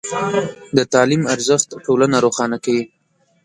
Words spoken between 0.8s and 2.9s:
تعلیم ارزښت ټولنه روښانه کوي.